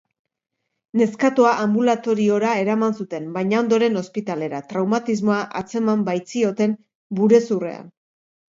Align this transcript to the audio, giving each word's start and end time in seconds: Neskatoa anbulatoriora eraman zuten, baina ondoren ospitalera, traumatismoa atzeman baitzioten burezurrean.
Neskatoa 1.01 1.51
anbulatoriora 1.65 2.53
eraman 2.61 2.97
zuten, 3.03 3.29
baina 3.37 3.61
ondoren 3.65 4.01
ospitalera, 4.03 4.63
traumatismoa 4.73 5.39
atzeman 5.63 6.09
baitzioten 6.11 6.77
burezurrean. 7.23 7.97